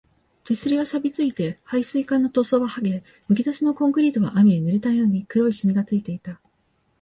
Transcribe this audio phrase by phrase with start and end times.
[0.43, 6.39] 手すりは錆ついて、配水管の塗装ははげ、むき出しのコンクリートは雨で濡れたように黒いしみがついていた